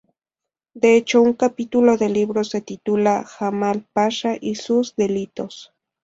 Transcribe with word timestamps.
De 0.73 0.95
hecho, 0.97 1.21
un 1.21 1.33
capítulo 1.33 1.95
del 1.95 2.13
libro 2.13 2.43
se 2.43 2.59
titula 2.59 3.23
"Jamal 3.23 3.85
Pasha 3.93 4.35
y 4.41 4.55
sus 4.55 4.95
delitos". 4.95 5.75